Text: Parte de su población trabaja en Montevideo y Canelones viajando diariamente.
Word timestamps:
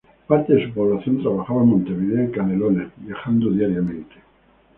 Parte 0.25 0.55
de 0.55 0.65
su 0.65 0.73
población 0.73 1.21
trabaja 1.21 1.53
en 1.53 1.67
Montevideo 1.67 2.23
y 2.23 2.31
Canelones 2.31 2.89
viajando 3.05 3.51
diariamente. 3.51 4.15